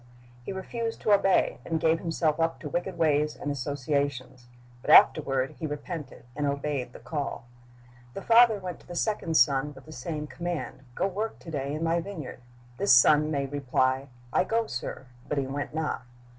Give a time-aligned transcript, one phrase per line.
[0.43, 4.47] He refused to obey, and gave himself up to wicked ways and associations.
[4.81, 7.45] But afterward he repented, and obeyed the call.
[8.15, 11.71] The father went to the second son with the same command, "Go work to day
[11.75, 12.41] in my vineyard."
[12.77, 16.01] This son made reply, 'T go, sir," but he went not.